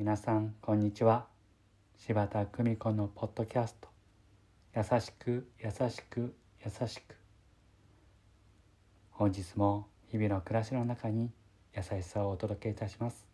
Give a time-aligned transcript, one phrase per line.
[0.00, 1.26] 皆さんこんにちは。
[1.98, 3.88] 柴田久美子のポッドキャスト。
[4.74, 6.34] 優しく優しく
[6.64, 7.16] 優しく。
[9.10, 11.30] 本日も日々の暮らしの中に
[11.76, 13.26] 優しさをお届けいたします。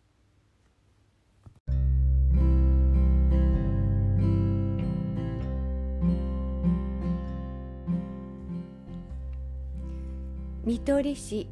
[10.65, 11.47] 見取り市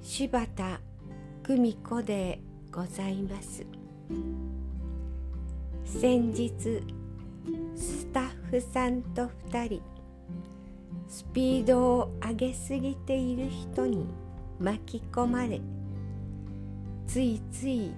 [0.00, 0.80] 柴田
[1.42, 2.40] 久美子で
[2.72, 3.73] ございます。
[5.84, 6.50] 先日
[7.76, 9.82] スタッフさんと2人
[11.08, 14.06] スピードを上げすぎている人に
[14.58, 15.60] 巻き込まれ
[17.06, 17.92] ついつい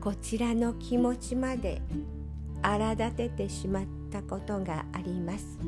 [0.00, 1.82] こちらの気持ちまで
[2.62, 5.58] 荒立ててしまったことがあります。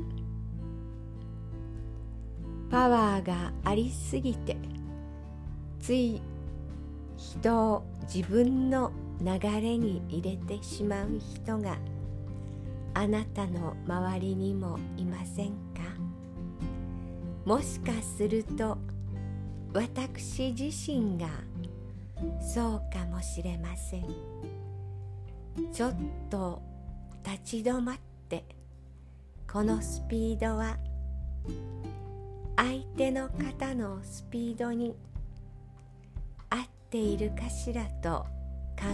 [2.70, 4.56] パワーがありすぎて
[5.81, 6.20] つい
[7.19, 11.77] 人を自分の流れに入れてしまう人が
[12.94, 15.83] あなたの周りにもいませんか？
[17.44, 18.78] もしかすると
[19.74, 21.28] 私自身が
[22.41, 24.06] そうかもしれません。
[25.72, 25.94] ちょっ
[26.30, 26.62] と
[27.24, 27.96] 立ち止まっ
[28.28, 28.44] て
[29.52, 30.77] このスピードは
[32.56, 34.94] 相手の方のスピードに
[36.89, 38.25] っているかしらと
[38.81, 38.86] 考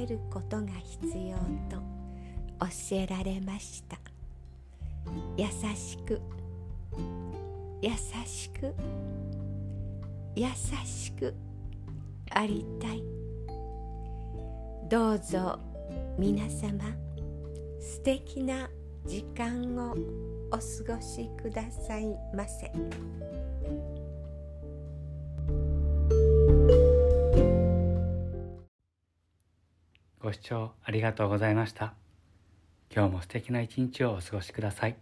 [0.00, 0.68] えることが
[1.02, 1.36] 必要
[1.68, 1.82] と
[2.60, 3.98] 教えられました。
[5.36, 6.18] 優しく。
[7.82, 7.90] 優
[8.24, 8.74] しく。
[10.34, 10.46] 優
[10.86, 11.34] しく
[12.30, 13.02] ありたい。
[14.88, 15.58] どうぞ
[16.18, 16.84] 皆様
[17.78, 18.70] 素敵な
[19.04, 19.94] 時間を
[20.50, 22.72] お過ごしくださいませ。
[30.22, 31.94] ご視聴ありがとうございました。
[32.94, 34.96] 今日も素敵な一日をお過ごしください。